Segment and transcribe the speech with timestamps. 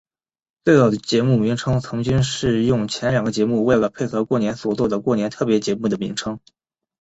[0.65, 6.39] 最早节目名称曾经是用前两个节目为了配合过年所做的过年特别节目的名称。